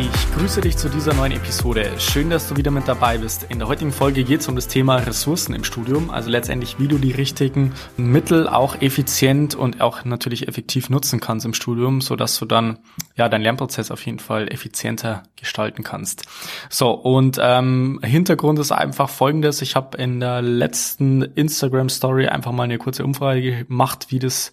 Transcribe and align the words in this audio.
Ich 0.00 0.32
grüße 0.32 0.60
dich 0.60 0.76
zu 0.76 0.88
dieser 0.88 1.12
neuen 1.12 1.32
Episode. 1.32 1.90
Schön, 1.98 2.30
dass 2.30 2.48
du 2.48 2.56
wieder 2.56 2.70
mit 2.70 2.86
dabei 2.86 3.18
bist. 3.18 3.46
In 3.48 3.58
der 3.58 3.66
heutigen 3.66 3.90
Folge 3.90 4.22
geht 4.22 4.42
es 4.42 4.48
um 4.48 4.54
das 4.54 4.68
Thema 4.68 4.94
Ressourcen 4.94 5.54
im 5.54 5.64
Studium, 5.64 6.10
also 6.10 6.30
letztendlich, 6.30 6.78
wie 6.78 6.86
du 6.86 6.98
die 6.98 7.10
richtigen 7.10 7.72
Mittel 7.96 8.46
auch 8.46 8.80
effizient 8.80 9.56
und 9.56 9.80
auch 9.80 10.04
natürlich 10.04 10.46
effektiv 10.46 10.88
nutzen 10.88 11.18
kannst 11.18 11.46
im 11.46 11.52
Studium, 11.52 12.00
sodass 12.00 12.38
du 12.38 12.44
dann 12.44 12.78
ja 13.16 13.28
deinen 13.28 13.42
Lernprozess 13.42 13.90
auf 13.90 14.06
jeden 14.06 14.20
Fall 14.20 14.46
effizienter 14.46 15.24
gestalten 15.34 15.82
kannst. 15.82 16.26
So, 16.70 16.92
und 16.92 17.40
ähm, 17.42 17.98
Hintergrund 18.04 18.60
ist 18.60 18.70
einfach 18.70 19.08
folgendes. 19.08 19.62
Ich 19.62 19.74
habe 19.74 19.98
in 19.98 20.20
der 20.20 20.42
letzten 20.42 21.22
Instagram 21.22 21.88
Story 21.88 22.28
einfach 22.28 22.52
mal 22.52 22.62
eine 22.62 22.78
kurze 22.78 23.04
Umfrage 23.04 23.64
gemacht, 23.64 24.06
wie 24.10 24.20
das 24.20 24.52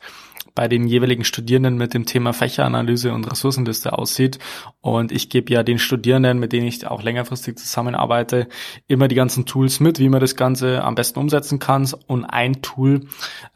bei 0.56 0.68
den 0.68 0.88
jeweiligen 0.88 1.24
Studierenden 1.24 1.78
mit 1.78 1.94
dem 1.94 2.06
Thema 2.06 2.34
Fächeranalyse 2.34 3.14
und 3.14 3.30
Ressourcenliste 3.30 3.94
aussieht. 3.94 4.40
Und 4.82 5.12
ich 5.12 5.30
gebe 5.30 5.54
ja 5.54 5.64
den 5.64 5.80
Studierenden, 5.80 6.40
mit 6.40 6.54
denen 6.54 6.68
ich 6.68 6.88
auch 6.88 7.04
längerfristig 7.04 7.58
zusammenarbeite, 7.58 8.48
immer 8.88 9.08
die 9.08 9.16
ganzen 9.16 9.46
Tools 9.46 9.80
mit, 9.80 10.00
wie 10.00 10.10
man 10.10 10.22
das 10.22 10.36
Ganze 10.36 10.84
am 10.84 10.96
besten 10.96 11.20
umsetzen 11.20 11.60
kann. 11.60 11.76
Und 12.08 12.26
ein 12.26 12.62
Tool 12.62 13.02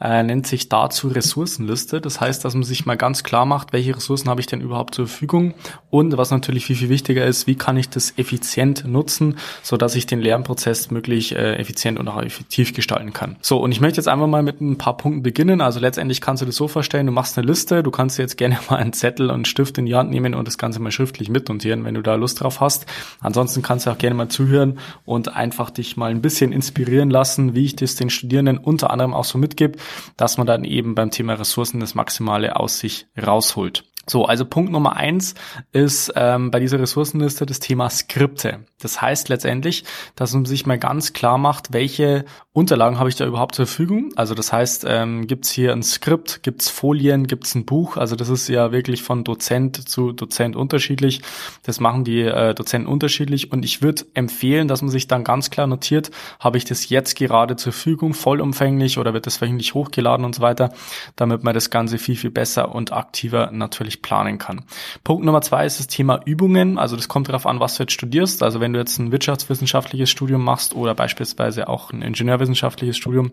äh, 0.00 0.22
nennt 0.22 0.46
sich 0.46 0.68
dazu 0.68 1.08
Ressourcenliste. 1.08 2.00
Das 2.00 2.20
heißt, 2.20 2.44
dass 2.44 2.54
man 2.54 2.62
sich 2.62 2.86
mal 2.86 2.96
ganz 2.96 3.24
klar 3.24 3.46
macht, 3.46 3.72
welche 3.72 3.96
Ressourcen 3.96 4.28
habe 4.28 4.40
ich 4.40 4.46
denn 4.46 4.60
überhaupt 4.60 4.94
zur 4.94 5.06
Verfügung 5.06 5.54
und 5.90 6.16
was 6.16 6.30
natürlich 6.30 6.66
viel, 6.66 6.76
viel 6.76 6.88
wichtiger 6.88 7.24
ist, 7.24 7.46
wie 7.46 7.54
kann 7.54 7.76
ich 7.76 7.88
das 7.88 8.14
effizient 8.16 8.84
nutzen, 8.86 9.38
so 9.62 9.76
dass 9.76 9.94
ich 9.94 10.06
den 10.06 10.20
Lernprozess 10.20 10.90
möglich 10.90 11.34
äh, 11.34 11.56
effizient 11.56 11.98
und 11.98 12.08
auch 12.08 12.22
effektiv 12.22 12.74
gestalten 12.74 13.12
kann. 13.12 13.36
So, 13.40 13.58
und 13.58 13.72
ich 13.72 13.80
möchte 13.80 13.96
jetzt 13.96 14.08
einfach 14.08 14.26
mal 14.26 14.42
mit 14.42 14.60
ein 14.60 14.78
paar 14.78 14.96
Punkten 14.96 15.22
beginnen. 15.22 15.60
Also 15.60 15.80
letztendlich 15.80 16.20
kannst 16.20 16.42
du 16.42 16.46
das 16.46 16.56
so 16.56 16.68
vorstellen, 16.68 16.89
vorstellen, 16.90 17.06
du 17.06 17.12
machst 17.12 17.38
eine 17.38 17.46
Liste, 17.46 17.84
du 17.84 17.92
kannst 17.92 18.18
jetzt 18.18 18.36
gerne 18.36 18.58
mal 18.68 18.76
einen 18.76 18.92
Zettel 18.92 19.28
und 19.28 19.34
einen 19.34 19.44
Stift 19.44 19.78
in 19.78 19.86
die 19.86 19.94
Hand 19.94 20.10
nehmen 20.10 20.34
und 20.34 20.48
das 20.48 20.58
Ganze 20.58 20.80
mal 20.80 20.90
schriftlich 20.90 21.28
mitnotieren, 21.28 21.84
wenn 21.84 21.94
du 21.94 22.02
da 22.02 22.16
Lust 22.16 22.40
drauf 22.40 22.60
hast. 22.60 22.86
Ansonsten 23.20 23.62
kannst 23.62 23.86
du 23.86 23.90
auch 23.90 23.98
gerne 23.98 24.16
mal 24.16 24.28
zuhören 24.28 24.80
und 25.04 25.36
einfach 25.36 25.70
dich 25.70 25.96
mal 25.96 26.10
ein 26.10 26.20
bisschen 26.20 26.50
inspirieren 26.50 27.08
lassen, 27.08 27.54
wie 27.54 27.64
ich 27.64 27.76
das 27.76 27.94
den 27.94 28.10
Studierenden 28.10 28.58
unter 28.58 28.90
anderem 28.90 29.14
auch 29.14 29.24
so 29.24 29.38
mitgebe, 29.38 29.78
dass 30.16 30.36
man 30.36 30.48
dann 30.48 30.64
eben 30.64 30.96
beim 30.96 31.12
Thema 31.12 31.34
Ressourcen 31.34 31.78
das 31.78 31.94
Maximale 31.94 32.56
aus 32.56 32.80
sich 32.80 33.06
rausholt. 33.16 33.84
So, 34.10 34.24
also 34.24 34.44
Punkt 34.44 34.72
Nummer 34.72 34.96
eins 34.96 35.36
ist 35.70 36.12
ähm, 36.16 36.50
bei 36.50 36.58
dieser 36.58 36.80
Ressourcenliste 36.80 37.46
das 37.46 37.60
Thema 37.60 37.88
Skripte. 37.88 38.64
Das 38.80 39.00
heißt 39.00 39.28
letztendlich, 39.28 39.84
dass 40.16 40.34
man 40.34 40.46
sich 40.46 40.66
mal 40.66 40.78
ganz 40.78 41.12
klar 41.12 41.38
macht, 41.38 41.72
welche 41.72 42.24
Unterlagen 42.52 42.98
habe 42.98 43.08
ich 43.08 43.14
da 43.14 43.24
überhaupt 43.24 43.54
zur 43.54 43.66
Verfügung. 43.66 44.10
Also 44.16 44.34
das 44.34 44.52
heißt, 44.52 44.84
ähm, 44.88 45.28
gibt 45.28 45.44
es 45.44 45.52
hier 45.52 45.72
ein 45.72 45.84
Skript, 45.84 46.42
gibt 46.42 46.62
es 46.62 46.68
Folien, 46.68 47.28
gibt 47.28 47.46
es 47.46 47.54
ein 47.54 47.64
Buch. 47.64 47.96
Also 47.96 48.16
das 48.16 48.28
ist 48.28 48.48
ja 48.48 48.72
wirklich 48.72 49.04
von 49.04 49.22
Dozent 49.22 49.88
zu 49.88 50.10
Dozent 50.10 50.56
unterschiedlich. 50.56 51.22
Das 51.62 51.78
machen 51.78 52.02
die 52.02 52.22
äh, 52.22 52.52
Dozenten 52.52 52.88
unterschiedlich. 52.88 53.52
Und 53.52 53.64
ich 53.64 53.80
würde 53.80 54.06
empfehlen, 54.14 54.66
dass 54.66 54.82
man 54.82 54.90
sich 54.90 55.06
dann 55.06 55.22
ganz 55.22 55.50
klar 55.50 55.68
notiert, 55.68 56.10
habe 56.40 56.58
ich 56.58 56.64
das 56.64 56.88
jetzt 56.88 57.14
gerade 57.14 57.54
zur 57.54 57.72
Verfügung, 57.72 58.14
vollumfänglich 58.14 58.98
oder 58.98 59.14
wird 59.14 59.26
das 59.26 59.40
wöchentlich 59.40 59.74
hochgeladen 59.74 60.26
und 60.26 60.34
so 60.34 60.42
weiter, 60.42 60.72
damit 61.14 61.44
man 61.44 61.54
das 61.54 61.70
Ganze 61.70 61.98
viel, 61.98 62.16
viel 62.16 62.32
besser 62.32 62.74
und 62.74 62.92
aktiver 62.92 63.52
natürlich 63.52 63.99
planen 64.02 64.38
kann. 64.38 64.64
Punkt 65.04 65.24
Nummer 65.24 65.42
zwei 65.42 65.66
ist 65.66 65.78
das 65.78 65.86
Thema 65.86 66.20
Übungen. 66.24 66.78
Also 66.78 66.96
das 66.96 67.08
kommt 67.08 67.28
darauf 67.28 67.46
an, 67.46 67.60
was 67.60 67.76
du 67.76 67.82
jetzt 67.82 67.92
studierst. 67.92 68.42
Also 68.42 68.60
wenn 68.60 68.72
du 68.72 68.78
jetzt 68.78 68.98
ein 68.98 69.12
wirtschaftswissenschaftliches 69.12 70.10
Studium 70.10 70.42
machst 70.44 70.74
oder 70.74 70.94
beispielsweise 70.94 71.68
auch 71.68 71.92
ein 71.92 72.02
ingenieurwissenschaftliches 72.02 72.96
Studium, 72.96 73.32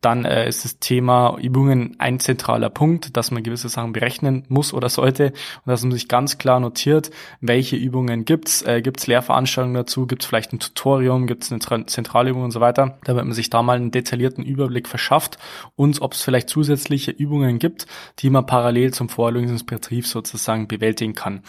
dann 0.00 0.24
äh, 0.24 0.48
ist 0.48 0.64
das 0.64 0.78
Thema 0.78 1.36
Übungen 1.40 1.96
ein 1.98 2.20
zentraler 2.20 2.70
Punkt, 2.70 3.16
dass 3.16 3.30
man 3.30 3.42
gewisse 3.42 3.68
Sachen 3.68 3.92
berechnen 3.92 4.44
muss 4.48 4.72
oder 4.72 4.88
sollte 4.88 5.32
und 5.64 5.70
dass 5.70 5.82
man 5.82 5.92
sich 5.92 6.08
ganz 6.08 6.38
klar 6.38 6.60
notiert, 6.60 7.10
welche 7.40 7.76
Übungen 7.76 8.24
gibt's, 8.24 8.62
äh, 8.62 8.82
gibt's 8.82 9.06
Lehrveranstaltungen 9.06 9.74
dazu, 9.74 10.06
gibt's 10.06 10.26
vielleicht 10.26 10.52
ein 10.52 10.60
Tutorium, 10.60 11.26
gibt's 11.26 11.52
eine 11.52 11.86
Zentralübung 11.86 12.42
und 12.42 12.50
so 12.50 12.60
weiter, 12.60 12.98
damit 13.04 13.24
man 13.24 13.34
sich 13.34 13.50
da 13.50 13.62
mal 13.62 13.76
einen 13.76 13.90
detaillierten 13.90 14.44
Überblick 14.44 14.88
verschafft 14.88 15.38
und 15.76 16.00
ob 16.00 16.14
es 16.14 16.22
vielleicht 16.22 16.48
zusätzliche 16.48 17.10
Übungen 17.10 17.58
gibt, 17.58 17.86
die 18.18 18.30
man 18.30 18.46
parallel 18.46 18.92
zum 18.92 19.08
Vorlesungsbetrieb 19.08 20.06
sozusagen 20.08 20.68
bewältigen 20.68 21.14
kann. 21.14 21.42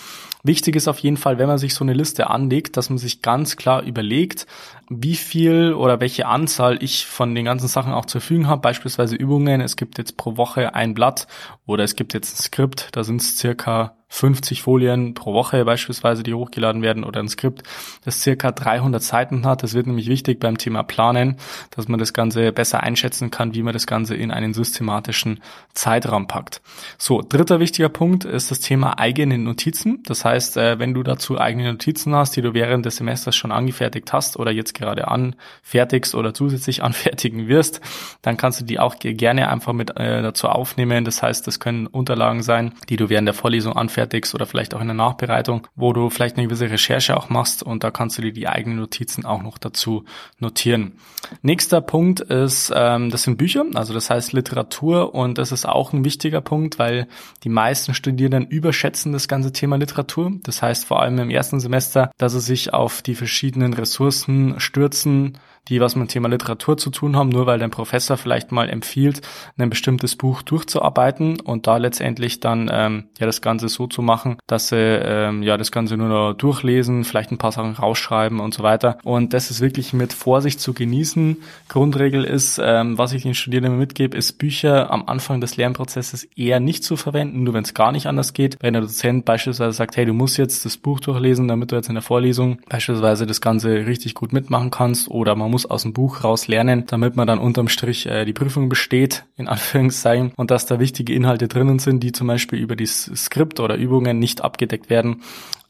Wichtig 0.44 0.76
ist 0.76 0.88
auf 0.88 1.00
jeden 1.00 1.18
Fall, 1.18 1.38
wenn 1.38 1.48
man 1.48 1.58
sich 1.58 1.74
so 1.74 1.84
eine 1.84 1.94
Liste 1.94 2.30
anlegt, 2.30 2.78
dass 2.78 2.90
man 2.90 2.98
sich 2.98 3.22
ganz 3.22 3.58
klar 3.58 3.84
überlegt, 3.84 4.48
wie 4.90 5.16
viel 5.16 5.74
oder 5.74 6.00
welche 6.00 6.28
Anzahl 6.28 6.82
ich 6.82 7.06
von 7.06 7.36
den 7.36 7.46
ganzen 7.46 7.68
Sachen 7.68 7.94
auch 7.94 8.06
zur 8.06 8.22
Verfügung 8.22 8.48
habe. 8.48 8.62
Beispielsweise 8.62 9.16
Übungen. 9.16 9.62
Es 9.62 9.76
gibt 9.76 9.98
jetzt 9.98 10.18
pro 10.18 10.38
Woche 10.38 10.74
ein 10.76 10.94
Blatt 10.94 11.28
oder 11.66 11.84
es 11.84 11.96
gibt 11.96 12.14
jetzt 12.14 12.34
ein 12.40 12.44
Skript. 12.44 12.90
Da 12.94 13.04
sind 13.04 13.22
es 13.22 13.38
circa 13.38 13.99
50 14.12 14.64
Folien 14.64 15.14
pro 15.14 15.34
Woche 15.34 15.64
beispielsweise, 15.64 16.24
die 16.24 16.34
hochgeladen 16.34 16.82
werden 16.82 17.04
oder 17.04 17.20
ein 17.20 17.30
Skript, 17.30 17.62
das 18.04 18.22
circa 18.22 18.52
300 18.52 19.02
Seiten 19.02 19.46
hat. 19.46 19.62
Das 19.62 19.76
wird 19.76 19.86
nämlich 19.86 20.10
wichtig 20.10 20.40
beim 20.40 20.58
Thema 20.58 20.82
Planen, 20.82 21.38
dass 21.70 21.88
man 21.88 22.00
das 22.00 22.12
Ganze 22.12 22.52
besser 22.52 22.82
einschätzen 22.82 23.30
kann, 23.30 23.54
wie 23.54 23.62
man 23.62 23.72
das 23.72 23.86
Ganze 23.86 24.16
in 24.16 24.32
einen 24.32 24.56
systematischen 24.56 25.42
Zeitraum 25.74 26.28
packt. 26.28 26.62
So, 26.98 27.22
dritter 27.22 27.60
wichtiger 27.60 27.90
Punkt 27.90 28.26
ist 28.26 28.50
das 28.50 28.60
Thema 28.60 28.98
eigene 28.98 29.38
Notizen. 29.38 30.02
Das 30.04 30.26
heißt, 30.26 30.58
äh, 30.58 30.80
wenn 30.80 30.96
du 30.96 31.04
dazu 31.04 31.40
eigene 31.40 31.72
Notizen 31.72 32.16
hast, 32.16 32.36
die 32.36 32.42
du 32.42 32.56
während 32.56 32.86
des 32.88 32.98
Semesters 32.98 33.36
schon 33.36 33.52
angefertigt 33.52 34.12
hast 34.12 34.38
oder 34.38 34.52
jetzt 34.52 34.74
gerade 34.74 35.08
anfertigst 35.08 36.16
oder 36.16 36.34
zusätzlich 36.34 36.84
anfertigen 36.90 37.48
wirst, 37.48 37.80
dann 38.24 38.38
kannst 38.38 38.60
du 38.60 38.66
die 38.66 38.80
auch 38.80 38.96
gerne 38.98 39.50
einfach 39.50 39.74
mit 39.74 39.92
äh, 39.98 40.24
dazu 40.24 40.50
aufnehmen. 40.50 41.06
Das 41.06 41.22
heißt, 41.22 41.46
das 41.46 41.60
können 41.60 41.86
Unterlagen 41.86 42.42
sein, 42.42 42.74
die 42.90 42.98
du 42.98 43.10
während 43.10 43.28
der 43.28 43.36
Vorlesung 43.36 43.74
anfertigst 43.74 43.99
anfertigst 44.00 44.34
oder 44.34 44.46
vielleicht 44.46 44.74
auch 44.74 44.82
in 44.82 44.88
der 44.88 44.96
Nachbereitung, 44.96 45.68
wo 45.76 45.92
du 45.94 46.10
vielleicht 46.10 46.38
eine 46.38 46.48
gewisse 46.48 46.70
Recherche 46.70 47.18
auch 47.18 47.30
machst 47.30 47.64
und 47.64 47.84
da 47.84 47.92
kannst 47.92 48.18
du 48.18 48.22
dir 48.22 48.32
die 48.32 48.48
eigenen 48.48 48.78
Notizen 48.78 49.26
auch 49.26 49.42
noch 49.42 49.58
dazu 49.58 50.06
notieren. 50.40 50.94
Nächster 51.42 51.82
Punkt 51.82 52.22
ist, 52.22 52.72
ähm, 52.74 53.10
das 53.10 53.24
sind 53.24 53.38
Bücher, 53.38 53.66
also 53.74 53.94
das 53.94 54.10
heißt 54.10 54.32
Literatur 54.32 55.14
und 55.14 55.38
das 55.38 55.52
ist 55.52 55.68
auch 55.68 55.92
ein 55.92 56.06
wichtiger 56.06 56.42
Punkt, 56.42 56.80
weil 56.80 57.08
die 57.44 57.50
meisten 57.50 57.94
Studierenden 57.94 58.48
überschätzen 58.48 59.12
das 59.12 59.28
ganze 59.28 59.52
Thema 59.52 59.78
Literatur. 59.78 60.32
Das 60.44 60.62
heißt 60.62 60.86
vor 60.86 61.02
allem 61.02 61.20
im 61.20 61.30
ersten 61.30 61.60
Semester, 61.60 62.12
dass 62.18 62.34
sie 62.34 62.40
sich 62.40 62.74
auf 62.74 63.02
die 63.02 63.16
verschiedenen 63.16 63.74
Ressourcen 63.74 64.60
stürzen, 64.60 65.38
die 65.68 65.80
was 65.82 65.96
mit 65.96 66.08
dem 66.08 66.12
Thema 66.12 66.30
Literatur 66.30 66.78
zu 66.78 66.90
tun 66.90 67.16
haben, 67.16 67.30
nur 67.30 67.46
weil 67.46 67.60
dein 67.60 67.72
Professor 67.72 68.18
vielleicht 68.18 68.52
mal 68.52 68.70
empfiehlt, 68.70 69.22
ein 69.58 69.70
bestimmtes 69.70 70.16
Buch 70.16 70.42
durchzuarbeiten 70.42 71.40
und 71.40 71.68
da 71.68 71.78
letztendlich 71.78 72.40
dann 72.40 72.70
ähm, 72.72 73.06
ja 73.20 73.26
das 73.26 73.42
Ganze 73.42 73.70
so 73.70 73.88
zu 73.88 74.02
machen, 74.02 74.38
dass 74.48 74.70
sie 74.70 74.78
ähm, 74.78 75.44
ja 75.44 75.58
das 75.58 75.72
Ganze 75.72 75.98
nur 75.98 76.10
noch 76.10 76.34
durchlesen, 76.34 77.04
vielleicht 77.04 77.32
ein 77.32 77.38
paar 77.38 77.52
Sachen 77.52 77.74
rausschreiben 77.74 78.40
und 78.40 78.54
so 78.54 78.64
weiter. 78.64 78.98
Und 79.04 79.34
das 79.34 79.52
ist 79.52 79.62
wirklich 79.62 79.94
mit 79.94 80.14
Vorsicht 80.14 80.60
zu 80.60 80.74
genießen. 80.74 81.38
Grundregel 81.68 82.24
ist, 82.24 82.60
ähm, 82.64 82.98
was 82.98 83.14
ich 83.14 83.24
den 83.24 83.36
Studierenden 83.36 83.78
mitgebe, 83.78 84.18
ist 84.18 84.34
Bücher 84.34 84.92
am 84.92 85.04
Anfang 85.08 85.42
des 85.42 85.58
Lernprozesses 85.58 86.24
eher 86.36 86.60
nicht 86.60 86.84
zu 86.84 86.98
verwenden, 86.98 87.44
nur 87.44 87.54
wenn 87.54 87.64
es 87.64 87.74
gar 87.74 87.92
nicht 87.92 88.08
anders 88.08 88.34
geht. 88.34 88.58
Wenn 88.62 88.74
der 88.74 88.82
Dozent 88.82 89.26
beispielsweise 89.26 89.74
sagt, 89.74 89.98
hey, 89.98 90.06
du 90.06 90.14
musst 90.14 90.38
jetzt 90.38 90.66
das 90.66 90.78
Buch 90.78 91.00
durchlesen, 91.00 91.48
damit 91.48 91.72
du 91.72 91.76
jetzt 91.76 91.90
in 91.90 91.96
der 91.96 92.02
Vorlesung 92.02 92.60
beispielsweise 92.70 93.26
das 93.26 93.42
Ganze 93.42 93.86
richtig 93.86 94.14
gut 94.14 94.34
mitmachen 94.34 94.72
kannst 94.72 95.10
oder 95.10 95.36
man 95.36 95.49
muss 95.50 95.60
muss 95.60 95.70
aus 95.70 95.84
dem 95.84 95.92
Buch 95.92 96.24
raus 96.24 96.48
lernen, 96.48 96.86
damit 96.88 97.18
man 97.18 97.28
dann 97.28 97.40
unterm 97.40 97.68
Strich 97.68 98.06
äh, 98.06 98.24
die 98.24 98.34
Prüfung 98.34 98.70
besteht, 98.70 99.26
in 99.36 99.48
Anführungszeichen, 99.48 100.32
und 100.38 100.52
dass 100.52 100.66
da 100.66 100.80
wichtige 100.80 101.14
Inhalte 101.14 101.50
drinnen 101.50 101.80
sind, 101.80 102.02
die 102.02 102.14
zum 102.14 102.28
Beispiel 102.28 102.60
über 102.60 102.76
das 102.78 103.12
Skript 103.14 103.60
oder 103.60 103.76
Übungen 103.76 104.20
nicht 104.20 104.42
abgedeckt 104.42 104.90
werden. 104.90 105.22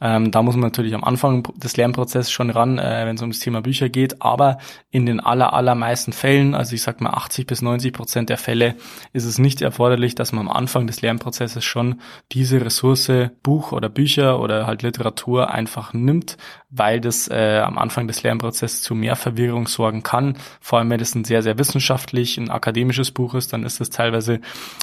Ähm, 0.02 0.32
da 0.32 0.42
muss 0.42 0.56
man 0.56 0.64
natürlich 0.64 0.94
am 0.94 1.04
Anfang 1.04 1.44
des 1.56 1.76
Lernprozesses 1.76 2.32
schon 2.32 2.50
ran, 2.50 2.78
äh, 2.78 3.06
wenn 3.06 3.16
es 3.16 3.22
um 3.22 3.32
das 3.32 3.40
Thema 3.40 3.62
Bücher 3.62 3.90
geht. 3.90 4.22
Aber 4.22 4.60
in 4.92 5.06
den 5.06 5.20
aller, 5.20 5.54
allermeisten 5.54 6.14
Fällen, 6.14 6.56
also 6.56 6.74
ich 6.74 6.82
sag 6.82 7.02
mal 7.02 7.12
80 7.12 7.48
bis 7.48 7.62
90 7.62 7.94
Prozent 7.94 8.30
der 8.30 8.38
Fälle, 8.38 8.76
ist 9.14 9.26
es 9.26 9.38
nicht 9.38 9.62
erforderlich, 9.62 10.16
dass 10.16 10.32
man 10.32 10.48
am 10.48 10.56
Anfang 10.56 10.88
des 10.88 11.02
Lernprozesses 11.02 11.64
schon 11.66 12.02
diese 12.32 12.64
Ressource 12.64 13.12
Buch 13.44 13.72
oder 13.72 13.90
Bücher 13.90 14.40
oder 14.40 14.68
halt 14.68 14.84
Literatur 14.84 15.52
einfach 15.52 15.94
nimmt, 15.94 16.38
weil 16.70 17.02
das 17.02 17.28
äh, 17.28 17.60
am 17.60 17.78
Anfang 17.78 18.08
des 18.08 18.24
Lernprozesses 18.24 18.82
zu 18.82 18.96
mehr 18.96 19.16
Verwirrung 19.16 19.68
sorgen 19.68 20.04
kann. 20.04 20.38
Vor 20.62 20.80
allem, 20.80 20.90
wenn 20.90 21.00
es 21.00 21.16
ein 21.16 21.26
sehr, 21.26 21.44
sehr 21.44 21.58
wissenschaftlich, 21.58 22.38
ein 22.38 22.50
akademisches 22.50 23.12
Buch 23.12 23.34
ist, 23.34 23.52
dann 23.54 23.64
ist 23.64 23.82
es 23.82 23.90
teilweise 23.90 24.40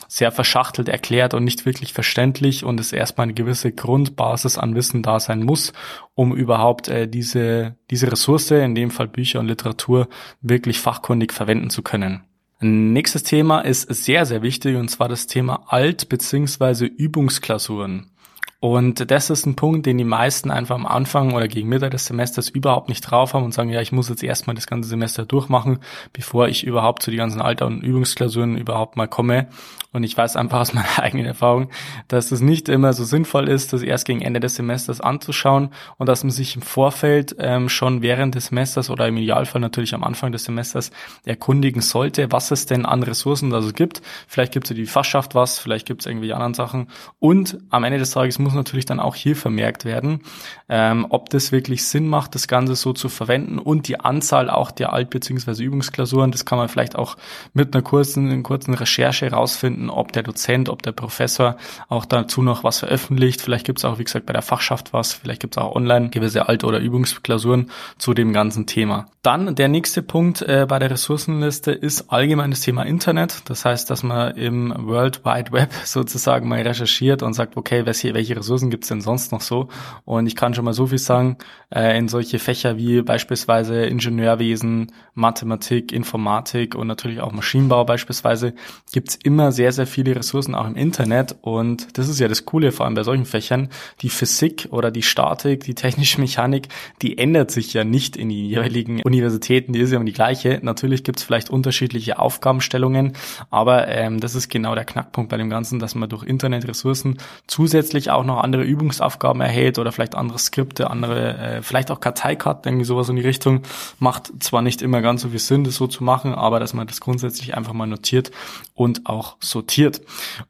sehr 0.08 0.32
verschachtelt 0.32 0.88
erklärt 0.88 1.32
und 1.32 1.44
nicht 1.44 1.64
wirklich 1.64 1.92
verständlich 1.92 2.64
und 2.64 2.80
ist 2.80 2.92
erstmal 2.92 3.24
eine 3.24 3.34
gewisse 3.34 3.72
Grundbasis 3.72 4.58
an 4.58 4.74
Wissen 4.74 5.02
da 5.06 5.20
sein 5.20 5.42
muss, 5.42 5.72
um 6.14 6.34
überhaupt 6.34 6.88
äh, 6.88 7.08
diese, 7.08 7.76
diese 7.90 8.10
Ressource, 8.10 8.50
in 8.50 8.74
dem 8.74 8.90
Fall 8.90 9.08
Bücher 9.08 9.40
und 9.40 9.46
Literatur, 9.46 10.08
wirklich 10.40 10.78
fachkundig 10.78 11.32
verwenden 11.32 11.70
zu 11.70 11.82
können. 11.82 12.24
Nächstes 12.60 13.22
Thema 13.22 13.60
ist 13.60 13.82
sehr, 13.82 14.24
sehr 14.24 14.42
wichtig 14.42 14.76
und 14.76 14.88
zwar 14.88 15.08
das 15.08 15.26
Thema 15.26 15.64
Alt- 15.68 16.08
bzw. 16.08 16.86
Übungsklausuren. 16.86 18.10
Und 18.58 19.10
das 19.10 19.28
ist 19.28 19.46
ein 19.46 19.54
Punkt, 19.54 19.86
den 19.86 19.98
die 19.98 20.04
meisten 20.04 20.50
einfach 20.50 20.74
am 20.74 20.86
Anfang 20.86 21.34
oder 21.34 21.46
gegen 21.46 21.68
Mitte 21.68 21.90
des 21.90 22.06
Semesters 22.06 22.48
überhaupt 22.48 22.88
nicht 22.88 23.02
drauf 23.02 23.34
haben 23.34 23.44
und 23.44 23.52
sagen, 23.52 23.70
ja, 23.70 23.80
ich 23.80 23.92
muss 23.92 24.08
jetzt 24.08 24.22
erstmal 24.22 24.56
das 24.56 24.66
ganze 24.66 24.88
Semester 24.88 25.26
durchmachen, 25.26 25.78
bevor 26.12 26.48
ich 26.48 26.64
überhaupt 26.64 27.02
zu 27.02 27.10
die 27.10 27.18
ganzen 27.18 27.42
Alter- 27.42 27.66
und 27.66 27.82
Übungsklausuren 27.82 28.56
überhaupt 28.56 28.96
mal 28.96 29.08
komme. 29.08 29.48
Und 29.92 30.04
ich 30.04 30.16
weiß 30.16 30.36
einfach 30.36 30.60
aus 30.60 30.72
meiner 30.74 30.98
eigenen 30.98 31.26
Erfahrung, 31.26 31.70
dass 32.08 32.32
es 32.32 32.40
nicht 32.40 32.68
immer 32.68 32.92
so 32.92 33.04
sinnvoll 33.04 33.48
ist, 33.48 33.72
das 33.72 33.82
erst 33.82 34.06
gegen 34.06 34.22
Ende 34.22 34.40
des 34.40 34.56
Semesters 34.56 35.00
anzuschauen 35.00 35.70
und 35.98 36.08
dass 36.08 36.24
man 36.24 36.30
sich 36.30 36.56
im 36.56 36.62
Vorfeld 36.62 37.36
ähm, 37.38 37.68
schon 37.68 38.02
während 38.02 38.34
des 38.34 38.46
Semesters 38.46 38.90
oder 38.90 39.06
im 39.08 39.16
Idealfall 39.16 39.60
natürlich 39.60 39.94
am 39.94 40.04
Anfang 40.04 40.32
des 40.32 40.44
Semesters 40.44 40.90
erkundigen 41.24 41.82
sollte, 41.82 42.32
was 42.32 42.50
es 42.50 42.66
denn 42.66 42.86
an 42.86 43.02
Ressourcen 43.02 43.50
da 43.50 43.60
so 43.60 43.72
gibt. 43.72 44.02
Vielleicht 44.28 44.52
gibt 44.52 44.66
es 44.66 44.70
ja 44.70 44.76
die 44.76 44.86
Fachschaft 44.86 45.34
was, 45.34 45.58
vielleicht 45.58 45.86
gibt 45.86 46.02
es 46.02 46.06
irgendwie 46.06 46.32
anderen 46.32 46.54
Sachen. 46.54 46.88
Und 47.18 47.58
am 47.70 47.84
Ende 47.84 47.98
des 47.98 48.10
Tages 48.10 48.38
muss 48.38 48.45
natürlich 48.54 48.86
dann 48.86 49.00
auch 49.00 49.14
hier 49.14 49.36
vermerkt 49.36 49.84
werden, 49.84 50.20
ähm, 50.68 51.06
ob 51.10 51.30
das 51.30 51.52
wirklich 51.52 51.84
Sinn 51.84 52.08
macht, 52.08 52.34
das 52.34 52.48
Ganze 52.48 52.74
so 52.74 52.92
zu 52.92 53.08
verwenden 53.08 53.58
und 53.58 53.88
die 53.88 54.00
Anzahl 54.00 54.50
auch 54.50 54.70
der 54.70 54.92
Alt- 54.92 55.10
bzw. 55.10 55.62
Übungsklausuren. 55.62 56.30
Das 56.30 56.44
kann 56.44 56.58
man 56.58 56.68
vielleicht 56.68 56.96
auch 56.96 57.16
mit 57.52 57.74
einer 57.74 57.82
kurzen, 57.82 58.30
einer 58.30 58.42
kurzen 58.42 58.74
Recherche 58.74 59.30
rausfinden, 59.30 59.90
ob 59.90 60.12
der 60.12 60.22
Dozent, 60.22 60.68
ob 60.68 60.82
der 60.82 60.92
Professor 60.92 61.56
auch 61.88 62.04
dazu 62.04 62.42
noch 62.42 62.64
was 62.64 62.80
veröffentlicht. 62.80 63.40
Vielleicht 63.40 63.66
gibt 63.66 63.78
es 63.78 63.84
auch, 63.84 63.98
wie 63.98 64.04
gesagt, 64.04 64.26
bei 64.26 64.32
der 64.32 64.42
Fachschaft 64.42 64.92
was. 64.92 65.12
Vielleicht 65.12 65.40
gibt 65.40 65.56
es 65.56 65.62
auch 65.62 65.74
online 65.74 66.10
gewisse 66.10 66.48
Alt- 66.48 66.64
oder 66.64 66.78
Übungsklausuren 66.78 67.70
zu 67.98 68.14
dem 68.14 68.32
ganzen 68.32 68.66
Thema. 68.66 69.06
Dann 69.22 69.54
der 69.56 69.68
nächste 69.68 70.02
Punkt 70.02 70.42
äh, 70.42 70.66
bei 70.68 70.78
der 70.78 70.90
Ressourcenliste 70.90 71.72
ist 71.72 72.12
allgemein 72.12 72.50
das 72.50 72.60
Thema 72.60 72.84
Internet. 72.84 73.42
Das 73.46 73.64
heißt, 73.64 73.90
dass 73.90 74.02
man 74.02 74.36
im 74.36 74.72
World 74.86 75.24
Wide 75.24 75.52
Web 75.52 75.72
sozusagen 75.84 76.48
mal 76.48 76.62
recherchiert 76.62 77.22
und 77.22 77.32
sagt, 77.32 77.56
okay, 77.56 77.86
welche 77.86 78.35
Ressourcen 78.36 78.70
gibt 78.70 78.84
es 78.84 78.88
denn 78.88 79.00
sonst 79.00 79.32
noch 79.32 79.40
so? 79.40 79.68
Und 80.04 80.26
ich 80.26 80.36
kann 80.36 80.54
schon 80.54 80.64
mal 80.64 80.72
so 80.72 80.86
viel 80.86 80.98
sagen, 80.98 81.38
äh, 81.74 81.98
in 81.98 82.08
solche 82.08 82.38
Fächer 82.38 82.76
wie 82.76 83.02
beispielsweise 83.02 83.84
Ingenieurwesen, 83.84 84.92
Mathematik, 85.14 85.92
Informatik 85.92 86.74
und 86.74 86.86
natürlich 86.86 87.20
auch 87.20 87.32
Maschinenbau 87.32 87.84
beispielsweise 87.84 88.54
gibt 88.92 89.08
es 89.10 89.16
immer 89.16 89.50
sehr, 89.52 89.72
sehr 89.72 89.86
viele 89.86 90.14
Ressourcen 90.14 90.54
auch 90.54 90.66
im 90.66 90.76
Internet. 90.76 91.36
Und 91.40 91.98
das 91.98 92.08
ist 92.08 92.20
ja 92.20 92.28
das 92.28 92.44
Coole, 92.44 92.72
vor 92.72 92.86
allem 92.86 92.94
bei 92.94 93.02
solchen 93.02 93.24
Fächern. 93.24 93.68
Die 94.02 94.08
Physik 94.08 94.68
oder 94.70 94.90
die 94.90 95.02
Statik, 95.02 95.64
die 95.64 95.74
technische 95.74 96.20
Mechanik, 96.20 96.68
die 97.02 97.18
ändert 97.18 97.50
sich 97.50 97.72
ja 97.72 97.84
nicht 97.84 98.16
in 98.16 98.28
die 98.28 98.48
jeweiligen 98.48 99.02
Universitäten, 99.02 99.72
die 99.72 99.80
ist 99.80 99.90
ja 99.90 99.96
immer 99.96 100.04
die 100.04 100.12
gleiche. 100.12 100.60
Natürlich 100.62 101.04
gibt 101.04 101.18
es 101.18 101.24
vielleicht 101.24 101.50
unterschiedliche 101.50 102.18
Aufgabenstellungen, 102.18 103.12
aber 103.50 103.88
ähm, 103.88 104.20
das 104.20 104.34
ist 104.34 104.48
genau 104.48 104.74
der 104.74 104.84
Knackpunkt 104.84 105.30
bei 105.30 105.36
dem 105.36 105.50
Ganzen, 105.50 105.78
dass 105.78 105.94
man 105.94 106.08
durch 106.08 106.24
Internetressourcen 106.24 107.18
zusätzlich 107.46 108.10
auch 108.10 108.24
noch 108.26 108.42
andere 108.42 108.62
Übungsaufgaben 108.62 109.40
erhält 109.40 109.78
oder 109.78 109.92
vielleicht 109.92 110.14
andere 110.14 110.38
Skripte, 110.38 110.90
andere, 110.90 111.38
äh, 111.38 111.62
vielleicht 111.62 111.90
auch 111.90 112.00
Karteikarten, 112.00 112.68
irgendwie 112.68 112.84
sowas 112.84 113.08
in 113.08 113.16
die 113.16 113.22
Richtung. 113.22 113.62
Macht 113.98 114.30
zwar 114.40 114.62
nicht 114.62 114.82
immer 114.82 115.00
ganz 115.00 115.22
so 115.22 115.30
viel 115.30 115.38
Sinn, 115.38 115.64
das 115.64 115.76
so 115.76 115.86
zu 115.86 116.04
machen, 116.04 116.34
aber 116.34 116.60
dass 116.60 116.74
man 116.74 116.86
das 116.86 117.00
grundsätzlich 117.00 117.56
einfach 117.56 117.72
mal 117.72 117.86
notiert 117.86 118.30
und 118.74 119.06
auch 119.06 119.36
sortiert. 119.40 120.00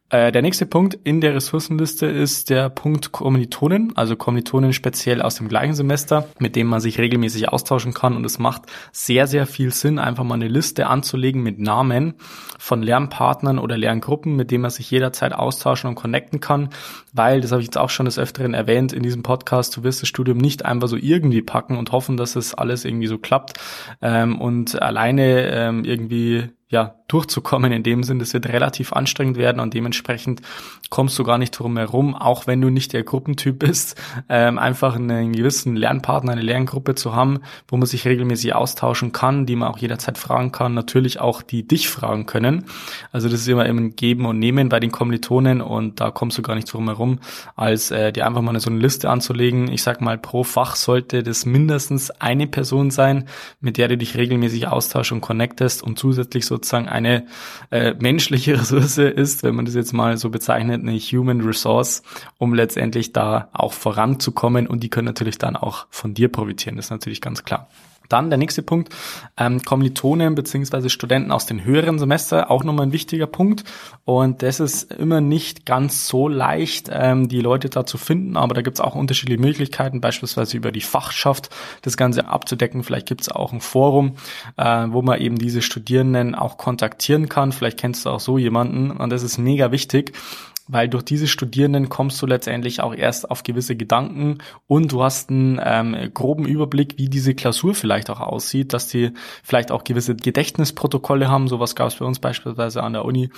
Äh, 0.08 0.30
der 0.30 0.42
nächste 0.42 0.66
Punkt 0.66 0.94
in 1.02 1.20
der 1.20 1.34
Ressourcenliste 1.34 2.06
ist 2.06 2.48
der 2.48 2.68
Punkt 2.70 3.10
Kommilitonen, 3.10 3.92
also 3.96 4.14
Kommilitonen 4.14 4.72
speziell 4.72 5.20
aus 5.20 5.34
dem 5.34 5.48
gleichen 5.48 5.74
Semester, 5.74 6.28
mit 6.38 6.54
dem 6.54 6.68
man 6.68 6.80
sich 6.80 7.00
regelmäßig 7.00 7.48
austauschen 7.48 7.92
kann. 7.92 8.14
Und 8.14 8.24
es 8.24 8.38
macht 8.38 8.62
sehr, 8.92 9.26
sehr 9.26 9.46
viel 9.46 9.72
Sinn, 9.72 9.98
einfach 9.98 10.22
mal 10.22 10.34
eine 10.34 10.46
Liste 10.46 10.86
anzulegen 10.86 11.42
mit 11.42 11.58
Namen 11.58 12.14
von 12.56 12.82
Lernpartnern 12.82 13.58
oder 13.58 13.76
Lerngruppen, 13.76 14.36
mit 14.36 14.52
denen 14.52 14.62
man 14.62 14.70
sich 14.70 14.88
jederzeit 14.92 15.32
austauschen 15.32 15.88
und 15.88 15.96
connecten 15.96 16.38
kann, 16.38 16.68
weil, 17.12 17.40
das 17.40 17.50
habe 17.50 17.60
ich 17.60 17.66
jetzt 17.66 17.78
auch 17.78 17.90
schon 17.90 18.06
des 18.06 18.18
Öfteren 18.18 18.54
erwähnt 18.54 18.92
in 18.92 19.02
diesem 19.02 19.24
Podcast, 19.24 19.76
du 19.76 19.82
wirst 19.82 20.02
das 20.02 20.08
Studium 20.08 20.38
nicht 20.38 20.64
einfach 20.64 20.88
so 20.88 20.96
irgendwie 20.96 21.42
packen 21.42 21.76
und 21.76 21.90
hoffen, 21.90 22.16
dass 22.16 22.36
es 22.36 22.54
alles 22.54 22.84
irgendwie 22.84 23.08
so 23.08 23.18
klappt 23.18 23.54
ähm, 24.02 24.40
und 24.40 24.80
alleine 24.80 25.50
ähm, 25.50 25.84
irgendwie 25.84 26.50
ja, 26.68 26.96
durchzukommen 27.08 27.72
in 27.72 27.82
dem 27.82 28.02
Sinn. 28.02 28.18
Das 28.18 28.34
wird 28.34 28.46
relativ 28.46 28.92
anstrengend 28.92 29.36
werden 29.36 29.60
und 29.60 29.74
dementsprechend 29.74 30.42
kommst 30.90 31.18
du 31.18 31.24
gar 31.24 31.38
nicht 31.38 31.52
drum 31.52 31.76
herum, 31.76 32.14
auch 32.14 32.46
wenn 32.46 32.60
du 32.60 32.70
nicht 32.70 32.92
der 32.92 33.02
Gruppentyp 33.02 33.58
bist, 33.58 34.00
ähm, 34.28 34.58
einfach 34.58 34.96
einen 34.96 35.32
gewissen 35.32 35.76
Lernpartner, 35.76 36.32
eine 36.32 36.42
Lerngruppe 36.42 36.94
zu 36.94 37.14
haben, 37.14 37.40
wo 37.68 37.76
man 37.76 37.86
sich 37.86 38.04
regelmäßig 38.04 38.54
austauschen 38.54 39.12
kann, 39.12 39.46
die 39.46 39.56
man 39.56 39.68
auch 39.68 39.78
jederzeit 39.78 40.18
fragen 40.18 40.52
kann, 40.52 40.74
natürlich 40.74 41.20
auch 41.20 41.42
die 41.42 41.66
dich 41.66 41.88
fragen 41.88 42.26
können. 42.26 42.64
Also 43.12 43.28
das 43.28 43.40
ist 43.40 43.48
immer 43.48 43.66
im 43.66 43.96
Geben 43.96 44.26
und 44.26 44.38
Nehmen 44.38 44.68
bei 44.68 44.80
den 44.80 44.92
Kommilitonen 44.92 45.60
und 45.60 46.00
da 46.00 46.10
kommst 46.10 46.38
du 46.38 46.42
gar 46.42 46.54
nicht 46.54 46.72
drum 46.72 46.86
herum, 46.88 47.20
als 47.54 47.90
äh, 47.90 48.12
dir 48.12 48.26
einfach 48.26 48.42
mal 48.42 48.58
so 48.60 48.70
eine 48.70 48.80
Liste 48.80 49.10
anzulegen. 49.10 49.68
Ich 49.68 49.82
sag 49.82 50.00
mal, 50.00 50.18
pro 50.18 50.44
Fach 50.44 50.76
sollte 50.76 51.22
das 51.22 51.46
mindestens 51.46 52.10
eine 52.10 52.46
Person 52.46 52.90
sein, 52.90 53.28
mit 53.60 53.76
der 53.76 53.88
du 53.88 53.96
dich 53.96 54.16
regelmäßig 54.16 54.68
austauschst 54.68 55.12
und 55.12 55.20
connectest 55.20 55.82
und 55.82 55.98
zusätzlich 55.98 56.46
sozusagen 56.46 56.88
eine 56.96 57.26
äh, 57.70 57.94
menschliche 58.00 58.54
Ressource 58.60 58.98
ist, 58.98 59.42
wenn 59.42 59.54
man 59.54 59.64
das 59.64 59.74
jetzt 59.74 59.92
mal 59.92 60.16
so 60.16 60.30
bezeichnet, 60.30 60.82
eine 60.82 60.98
Human 60.98 61.40
Resource, 61.42 62.02
um 62.38 62.54
letztendlich 62.54 63.12
da 63.12 63.48
auch 63.52 63.72
voranzukommen 63.72 64.66
und 64.66 64.82
die 64.82 64.90
können 64.90 65.06
natürlich 65.06 65.38
dann 65.38 65.56
auch 65.56 65.86
von 65.90 66.14
dir 66.14 66.30
profitieren, 66.30 66.76
das 66.76 66.86
ist 66.86 66.90
natürlich 66.90 67.20
ganz 67.20 67.44
klar. 67.44 67.68
Dann 68.08 68.30
der 68.30 68.38
nächste 68.38 68.62
Punkt, 68.62 68.94
ähm, 69.36 69.62
Kommilitonen 69.62 70.34
beziehungsweise 70.34 70.90
Studenten 70.90 71.32
aus 71.32 71.46
den 71.46 71.64
höheren 71.64 71.98
Semester, 71.98 72.50
auch 72.50 72.64
nochmal 72.64 72.86
ein 72.86 72.92
wichtiger 72.92 73.26
Punkt. 73.26 73.64
Und 74.04 74.42
das 74.42 74.60
ist 74.60 74.92
immer 74.92 75.20
nicht 75.20 75.66
ganz 75.66 76.08
so 76.08 76.28
leicht, 76.28 76.90
ähm, 76.92 77.28
die 77.28 77.40
Leute 77.40 77.68
da 77.68 77.86
zu 77.86 77.98
finden, 77.98 78.36
aber 78.36 78.54
da 78.54 78.62
gibt 78.62 78.78
es 78.78 78.80
auch 78.80 78.94
unterschiedliche 78.94 79.40
Möglichkeiten, 79.40 80.00
beispielsweise 80.00 80.56
über 80.56 80.72
die 80.72 80.80
Fachschaft 80.80 81.50
das 81.82 81.96
Ganze 81.96 82.28
abzudecken. 82.28 82.82
Vielleicht 82.82 83.08
gibt 83.08 83.22
es 83.22 83.28
auch 83.28 83.52
ein 83.52 83.60
Forum, 83.60 84.16
äh, 84.56 84.86
wo 84.88 85.02
man 85.02 85.20
eben 85.20 85.38
diese 85.38 85.62
Studierenden 85.62 86.34
auch 86.34 86.56
kontaktieren 86.58 87.28
kann. 87.28 87.52
Vielleicht 87.52 87.78
kennst 87.78 88.06
du 88.06 88.10
auch 88.10 88.20
so 88.20 88.38
jemanden 88.38 88.90
und 88.90 89.10
das 89.10 89.22
ist 89.22 89.38
mega 89.38 89.72
wichtig 89.72 90.12
weil 90.68 90.88
durch 90.88 91.04
diese 91.04 91.28
Studierenden 91.28 91.88
kommst 91.88 92.20
du 92.20 92.26
letztendlich 92.26 92.80
auch 92.80 92.94
erst 92.94 93.30
auf 93.30 93.42
gewisse 93.42 93.76
Gedanken 93.76 94.38
und 94.66 94.92
du 94.92 95.02
hast 95.02 95.30
einen 95.30 95.60
ähm, 95.62 96.10
groben 96.12 96.44
Überblick, 96.44 96.98
wie 96.98 97.08
diese 97.08 97.34
Klausur 97.34 97.74
vielleicht 97.74 98.10
auch 98.10 98.20
aussieht, 98.20 98.72
dass 98.72 98.88
die 98.88 99.12
vielleicht 99.42 99.70
auch 99.70 99.84
gewisse 99.84 100.16
Gedächtnisprotokolle 100.16 101.28
haben. 101.28 101.48
Sowas 101.48 101.76
gab 101.76 101.88
es 101.88 101.96
bei 101.96 102.04
uns 102.04 102.18
beispielsweise 102.18 102.82
an 102.82 102.94
der 102.94 103.04
Uni, 103.04 103.30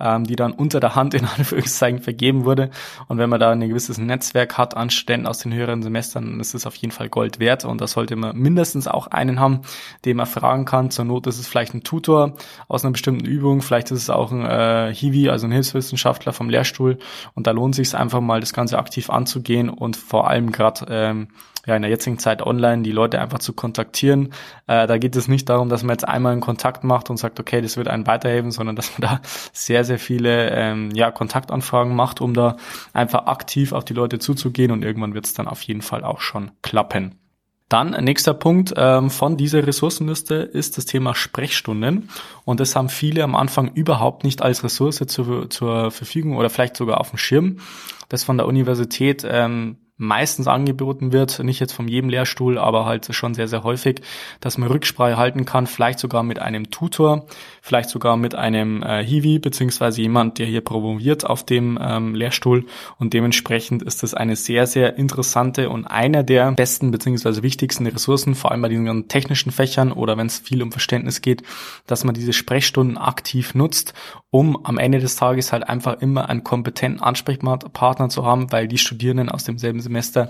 ähm, 0.00 0.24
die 0.24 0.36
dann 0.36 0.52
unter 0.52 0.80
der 0.80 0.94
Hand 0.94 1.14
in 1.14 1.24
Anführungszeichen 1.38 2.00
vergeben 2.00 2.44
wurde. 2.44 2.70
Und 3.08 3.18
wenn 3.18 3.30
man 3.30 3.40
da 3.40 3.50
ein 3.50 3.66
gewisses 3.66 3.98
Netzwerk 3.98 4.58
hat 4.58 4.76
an 4.76 4.90
Studenten 4.90 5.26
aus 5.26 5.38
den 5.38 5.54
höheren 5.54 5.82
Semestern, 5.82 6.24
dann 6.24 6.40
ist 6.40 6.54
es 6.54 6.66
auf 6.66 6.74
jeden 6.76 6.92
Fall 6.92 7.08
Gold 7.08 7.38
wert. 7.38 7.64
Und 7.64 7.80
da 7.80 7.86
sollte 7.86 8.16
man 8.16 8.36
mindestens 8.36 8.88
auch 8.88 9.06
einen 9.06 9.40
haben, 9.40 9.62
den 10.04 10.16
man 10.16 10.26
fragen 10.26 10.64
kann. 10.64 10.90
Zur 10.90 11.06
Not 11.06 11.26
ist 11.26 11.38
es 11.38 11.46
vielleicht 11.46 11.74
ein 11.74 11.82
Tutor 11.82 12.34
aus 12.68 12.84
einer 12.84 12.92
bestimmten 12.92 13.24
Übung, 13.24 13.62
vielleicht 13.62 13.90
ist 13.90 14.02
es 14.02 14.10
auch 14.10 14.32
ein 14.32 14.44
äh, 14.44 14.94
Hiwi, 14.94 15.30
also 15.30 15.46
ein 15.46 15.52
Hilfswissenschaftler 15.52 16.32
vom 16.32 16.50
Lehrstuhl 16.50 16.73
Lehrstuhl. 16.74 16.98
Und 17.34 17.46
da 17.46 17.52
lohnt 17.52 17.74
sich 17.74 17.94
einfach 17.94 18.20
mal, 18.20 18.40
das 18.40 18.52
Ganze 18.52 18.78
aktiv 18.78 19.10
anzugehen 19.10 19.68
und 19.68 19.96
vor 19.96 20.28
allem 20.28 20.52
gerade 20.52 20.86
ähm, 20.90 21.28
ja, 21.66 21.76
in 21.76 21.82
der 21.82 21.90
jetzigen 21.90 22.18
Zeit 22.18 22.42
online 22.42 22.82
die 22.82 22.92
Leute 22.92 23.20
einfach 23.20 23.38
zu 23.38 23.54
kontaktieren. 23.54 24.34
Äh, 24.66 24.86
da 24.86 24.98
geht 24.98 25.16
es 25.16 25.28
nicht 25.28 25.48
darum, 25.48 25.70
dass 25.70 25.82
man 25.82 25.94
jetzt 25.94 26.06
einmal 26.06 26.32
einen 26.32 26.42
Kontakt 26.42 26.84
macht 26.84 27.08
und 27.08 27.16
sagt, 27.16 27.40
okay, 27.40 27.62
das 27.62 27.76
wird 27.76 27.88
einen 27.88 28.06
weiterhelfen, 28.06 28.50
sondern 28.50 28.76
dass 28.76 28.98
man 28.98 29.08
da 29.08 29.20
sehr, 29.52 29.84
sehr 29.84 29.98
viele 29.98 30.50
ähm, 30.50 30.90
ja, 30.94 31.10
Kontaktanfragen 31.10 31.94
macht, 31.94 32.20
um 32.20 32.34
da 32.34 32.56
einfach 32.92 33.26
aktiv 33.26 33.72
auf 33.72 33.84
die 33.84 33.94
Leute 33.94 34.18
zuzugehen 34.18 34.72
und 34.72 34.84
irgendwann 34.84 35.14
wird 35.14 35.24
es 35.24 35.32
dann 35.32 35.48
auf 35.48 35.62
jeden 35.62 35.82
Fall 35.82 36.04
auch 36.04 36.20
schon 36.20 36.50
klappen. 36.62 37.23
Dann 37.74 37.90
nächster 38.04 38.34
Punkt 38.34 38.72
ähm, 38.76 39.10
von 39.10 39.36
dieser 39.36 39.66
Ressourcenliste 39.66 40.36
ist 40.36 40.78
das 40.78 40.84
Thema 40.84 41.12
Sprechstunden. 41.16 42.08
Und 42.44 42.60
das 42.60 42.76
haben 42.76 42.88
viele 42.88 43.24
am 43.24 43.34
Anfang 43.34 43.72
überhaupt 43.74 44.22
nicht 44.22 44.42
als 44.42 44.62
Ressource 44.62 45.02
zur, 45.08 45.50
zur 45.50 45.90
Verfügung 45.90 46.36
oder 46.36 46.50
vielleicht 46.50 46.76
sogar 46.76 47.00
auf 47.00 47.10
dem 47.10 47.18
Schirm. 47.18 47.58
Das 48.08 48.22
von 48.22 48.36
der 48.36 48.46
Universität 48.46 49.26
ähm, 49.28 49.78
meistens 49.96 50.48
angeboten 50.48 51.12
wird, 51.12 51.38
nicht 51.38 51.60
jetzt 51.60 51.72
von 51.72 51.86
jedem 51.86 52.10
Lehrstuhl, 52.10 52.58
aber 52.58 52.84
halt 52.84 53.14
schon 53.14 53.34
sehr, 53.34 53.46
sehr 53.46 53.62
häufig, 53.62 54.00
dass 54.40 54.58
man 54.58 54.68
Rücksprache 54.68 55.16
halten 55.16 55.44
kann, 55.44 55.68
vielleicht 55.68 56.00
sogar 56.00 56.24
mit 56.24 56.40
einem 56.40 56.70
Tutor, 56.70 57.26
vielleicht 57.62 57.90
sogar 57.90 58.16
mit 58.16 58.34
einem 58.34 58.82
äh, 58.82 59.04
Hiwi, 59.04 59.38
beziehungsweise 59.38 60.02
jemand, 60.02 60.38
der 60.38 60.46
hier 60.46 60.62
promoviert 60.62 61.24
auf 61.24 61.46
dem 61.46 61.78
ähm, 61.80 62.14
Lehrstuhl. 62.16 62.66
Und 62.98 63.12
dementsprechend 63.12 63.82
ist 63.84 64.02
das 64.02 64.14
eine 64.14 64.34
sehr, 64.34 64.66
sehr 64.66 64.96
interessante 64.96 65.70
und 65.70 65.86
einer 65.86 66.24
der 66.24 66.50
besten 66.52 66.90
beziehungsweise 66.90 67.44
wichtigsten 67.44 67.86
Ressourcen, 67.86 68.34
vor 68.34 68.50
allem 68.50 68.62
bei 68.62 68.68
diesen 68.68 68.86
ganzen 68.86 69.08
technischen 69.08 69.52
Fächern 69.52 69.92
oder 69.92 70.16
wenn 70.16 70.26
es 70.26 70.40
viel 70.40 70.62
um 70.62 70.72
Verständnis 70.72 71.20
geht, 71.20 71.44
dass 71.86 72.02
man 72.02 72.14
diese 72.14 72.32
Sprechstunden 72.32 72.98
aktiv 72.98 73.54
nutzt, 73.54 73.94
um 74.30 74.58
am 74.64 74.78
Ende 74.78 74.98
des 74.98 75.14
Tages 75.14 75.52
halt 75.52 75.68
einfach 75.68 76.00
immer 76.00 76.28
einen 76.28 76.42
kompetenten 76.42 77.00
Ansprechpartner 77.00 78.08
zu 78.08 78.24
haben, 78.24 78.50
weil 78.50 78.66
die 78.66 78.78
Studierenden 78.78 79.28
aus 79.28 79.44
demselben 79.44 79.83
Semester 79.84 80.28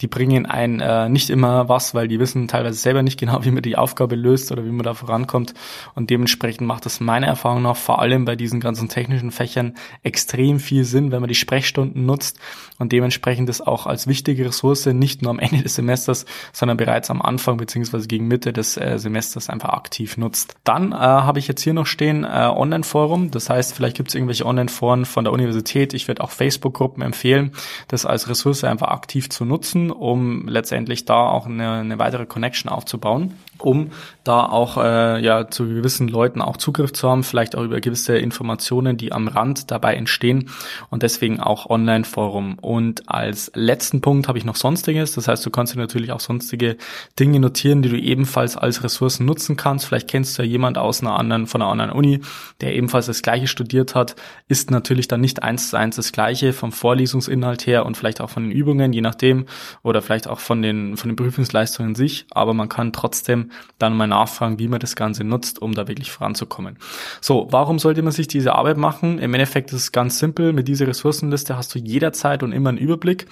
die 0.00 0.06
bringen 0.06 0.46
ein 0.46 0.80
äh, 0.80 1.08
nicht 1.08 1.30
immer 1.30 1.68
was, 1.68 1.94
weil 1.94 2.08
die 2.08 2.18
wissen 2.18 2.48
teilweise 2.48 2.78
selber 2.78 3.02
nicht 3.02 3.18
genau, 3.18 3.44
wie 3.44 3.50
man 3.50 3.62
die 3.62 3.76
Aufgabe 3.76 4.16
löst 4.16 4.50
oder 4.52 4.64
wie 4.64 4.70
man 4.70 4.84
da 4.84 4.94
vorankommt. 4.94 5.54
Und 5.94 6.10
dementsprechend 6.10 6.66
macht 6.66 6.86
das 6.86 7.00
meiner 7.00 7.26
Erfahrung 7.26 7.62
nach 7.62 7.76
vor 7.76 8.00
allem 8.00 8.24
bei 8.24 8.36
diesen 8.36 8.60
ganzen 8.60 8.88
technischen 8.88 9.30
Fächern 9.30 9.74
extrem 10.02 10.60
viel 10.60 10.84
Sinn, 10.84 11.12
wenn 11.12 11.20
man 11.20 11.28
die 11.28 11.34
Sprechstunden 11.34 12.06
nutzt 12.06 12.38
und 12.78 12.92
dementsprechend 12.92 13.48
das 13.48 13.60
auch 13.60 13.86
als 13.86 14.06
wichtige 14.06 14.46
Ressource 14.46 14.86
nicht 14.86 15.22
nur 15.22 15.30
am 15.30 15.38
Ende 15.50 15.62
des 15.62 15.74
Semesters, 15.74 16.24
sondern 16.52 16.76
bereits 16.76 17.10
am 17.10 17.20
Anfang 17.20 17.56
beziehungsweise 17.56 18.08
gegen 18.08 18.26
Mitte 18.26 18.52
des 18.52 18.76
äh, 18.76 18.98
Semesters 18.98 19.50
einfach 19.50 19.70
aktiv 19.70 20.16
nutzt. 20.16 20.56
Dann 20.64 20.92
äh, 20.92 20.96
habe 20.96 21.38
ich 21.38 21.48
jetzt 21.48 21.62
hier 21.62 21.74
noch 21.74 21.86
stehen 21.86 22.24
äh, 22.24 22.28
Online-Forum. 22.28 23.30
Das 23.30 23.50
heißt, 23.50 23.74
vielleicht 23.74 23.96
gibt 23.96 24.08
es 24.08 24.14
irgendwelche 24.14 24.46
Online-Foren 24.46 25.04
von 25.04 25.24
der 25.24 25.32
Universität. 25.32 25.92
Ich 25.94 26.08
würde 26.08 26.22
auch 26.22 26.30
Facebook-Gruppen 26.30 27.02
empfehlen, 27.02 27.52
das 27.88 28.06
als 28.06 28.28
Ressource 28.28 28.64
einfach 28.64 28.88
aktiv 28.88 29.28
zu 29.28 29.44
nutzen 29.44 29.89
um 29.90 30.48
letztendlich 30.48 31.04
da 31.04 31.28
auch 31.28 31.46
eine, 31.46 31.72
eine 31.72 31.98
weitere 31.98 32.26
Connection 32.26 32.70
aufzubauen 32.70 33.34
um 33.60 33.90
da 34.24 34.44
auch 34.44 34.76
äh, 34.76 35.22
ja 35.22 35.48
zu 35.48 35.66
gewissen 35.66 36.08
Leuten 36.08 36.42
auch 36.42 36.56
Zugriff 36.56 36.92
zu 36.92 37.08
haben, 37.08 37.24
vielleicht 37.24 37.56
auch 37.56 37.62
über 37.62 37.80
gewisse 37.80 38.16
Informationen, 38.18 38.96
die 38.96 39.12
am 39.12 39.28
Rand 39.28 39.70
dabei 39.70 39.94
entstehen 39.94 40.50
und 40.90 41.02
deswegen 41.02 41.40
auch 41.40 41.68
Online-Forum. 41.68 42.58
Und 42.60 43.08
als 43.08 43.50
letzten 43.54 44.00
Punkt 44.00 44.28
habe 44.28 44.38
ich 44.38 44.44
noch 44.44 44.56
Sonstiges, 44.56 45.12
das 45.12 45.28
heißt, 45.28 45.44
du 45.44 45.50
kannst 45.50 45.74
dir 45.74 45.78
natürlich 45.78 46.12
auch 46.12 46.20
sonstige 46.20 46.76
Dinge 47.18 47.40
notieren, 47.40 47.82
die 47.82 47.88
du 47.88 47.98
ebenfalls 47.98 48.56
als 48.56 48.84
Ressourcen 48.84 49.24
nutzen 49.24 49.56
kannst. 49.56 49.86
Vielleicht 49.86 50.08
kennst 50.08 50.38
du 50.38 50.42
ja 50.42 50.48
jemand 50.48 50.78
aus 50.78 51.00
einer 51.00 51.18
anderen, 51.18 51.46
von 51.46 51.62
einer 51.62 51.70
anderen 51.70 51.92
Uni, 51.92 52.20
der 52.60 52.74
ebenfalls 52.74 53.06
das 53.06 53.22
Gleiche 53.22 53.46
studiert 53.46 53.94
hat, 53.94 54.16
ist 54.48 54.70
natürlich 54.70 55.08
dann 55.08 55.20
nicht 55.20 55.42
eins 55.42 55.70
zu 55.70 55.76
eins 55.76 55.96
das 55.96 56.12
Gleiche 56.12 56.52
vom 56.52 56.72
Vorlesungsinhalt 56.72 57.66
her 57.66 57.86
und 57.86 57.96
vielleicht 57.96 58.20
auch 58.20 58.30
von 58.30 58.44
den 58.44 58.52
Übungen, 58.52 58.92
je 58.92 59.00
nachdem, 59.00 59.46
oder 59.82 60.02
vielleicht 60.02 60.28
auch 60.28 60.40
von 60.40 60.62
den, 60.62 60.96
von 60.96 61.08
den 61.08 61.16
Prüfungsleistungen 61.16 61.94
sich, 61.94 62.26
aber 62.30 62.54
man 62.54 62.68
kann 62.68 62.92
trotzdem 62.92 63.49
dann 63.78 63.96
mal 63.96 64.06
nachfragen, 64.06 64.58
wie 64.58 64.68
man 64.68 64.80
das 64.80 64.96
Ganze 64.96 65.24
nutzt, 65.24 65.60
um 65.60 65.74
da 65.74 65.88
wirklich 65.88 66.10
voranzukommen. 66.10 66.78
So, 67.20 67.48
warum 67.50 67.78
sollte 67.78 68.02
man 68.02 68.12
sich 68.12 68.28
diese 68.28 68.54
Arbeit 68.54 68.76
machen? 68.76 69.18
Im 69.18 69.34
Endeffekt 69.34 69.72
ist 69.72 69.82
es 69.82 69.92
ganz 69.92 70.18
simpel. 70.18 70.52
Mit 70.52 70.68
dieser 70.68 70.86
Ressourcenliste 70.86 71.56
hast 71.56 71.74
du 71.74 71.78
jederzeit 71.78 72.42
und 72.42 72.52
immer 72.52 72.70
einen 72.70 72.78
Überblick 72.78 73.26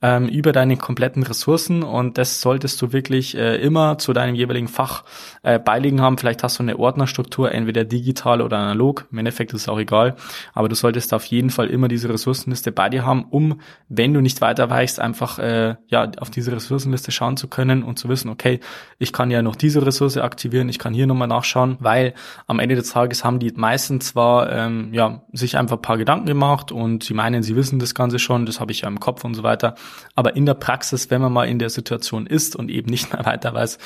ähm, 0.00 0.28
über 0.28 0.52
deine 0.52 0.76
kompletten 0.76 1.24
Ressourcen 1.24 1.82
und 1.82 2.18
das 2.18 2.40
solltest 2.40 2.80
du 2.80 2.92
wirklich 2.92 3.36
äh, 3.36 3.56
immer 3.56 3.98
zu 3.98 4.12
deinem 4.12 4.36
jeweiligen 4.36 4.68
Fach 4.68 5.04
äh, 5.42 5.58
beiliegen 5.58 6.00
haben. 6.00 6.18
Vielleicht 6.18 6.44
hast 6.44 6.58
du 6.58 6.62
eine 6.62 6.78
Ordnerstruktur, 6.78 7.50
entweder 7.50 7.84
digital 7.84 8.40
oder 8.40 8.58
analog. 8.58 9.06
Im 9.10 9.18
Endeffekt 9.18 9.52
ist 9.52 9.62
es 9.62 9.68
auch 9.68 9.78
egal, 9.78 10.14
aber 10.54 10.68
du 10.68 10.76
solltest 10.76 11.12
auf 11.14 11.24
jeden 11.24 11.50
Fall 11.50 11.66
immer 11.68 11.88
diese 11.88 12.08
Ressourcenliste 12.08 12.70
bei 12.70 12.88
dir 12.88 13.04
haben, 13.04 13.24
um, 13.30 13.60
wenn 13.88 14.14
du 14.14 14.20
nicht 14.20 14.40
weiter 14.40 14.70
weichst, 14.70 15.00
einfach 15.00 15.40
äh, 15.40 15.74
ja 15.88 16.10
auf 16.18 16.30
diese 16.30 16.52
Ressourcenliste 16.52 17.10
schauen 17.10 17.36
zu 17.36 17.48
können 17.48 17.82
und 17.82 17.98
zu 17.98 18.08
wissen, 18.08 18.28
okay, 18.28 18.60
ich 18.98 19.12
kann 19.12 19.32
ja 19.32 19.42
noch 19.42 19.56
diese 19.62 19.84
Ressource 19.84 20.16
aktivieren, 20.16 20.68
ich 20.68 20.78
kann 20.78 20.94
hier 20.94 21.06
nochmal 21.06 21.28
nachschauen, 21.28 21.76
weil 21.80 22.14
am 22.46 22.58
Ende 22.58 22.74
des 22.74 22.90
Tages 22.90 23.24
haben 23.24 23.38
die 23.38 23.52
meisten 23.52 24.00
zwar 24.00 24.52
ähm, 24.52 24.92
ja 24.92 25.22
sich 25.32 25.56
einfach 25.56 25.76
ein 25.76 25.82
paar 25.82 25.98
Gedanken 25.98 26.26
gemacht 26.26 26.72
und 26.72 27.04
sie 27.04 27.14
meinen, 27.14 27.42
sie 27.42 27.56
wissen 27.56 27.78
das 27.78 27.94
Ganze 27.94 28.18
schon, 28.18 28.46
das 28.46 28.60
habe 28.60 28.72
ich 28.72 28.82
ja 28.82 28.88
im 28.88 29.00
Kopf 29.00 29.24
und 29.24 29.34
so 29.34 29.42
weiter, 29.42 29.74
aber 30.14 30.36
in 30.36 30.46
der 30.46 30.54
Praxis, 30.54 31.10
wenn 31.10 31.20
man 31.20 31.32
mal 31.32 31.48
in 31.48 31.58
der 31.58 31.70
Situation 31.70 32.26
ist 32.26 32.56
und 32.56 32.70
eben 32.70 32.90
nicht 32.90 33.12
mehr 33.12 33.24
weiter 33.26 33.54
weiß, 33.54 33.78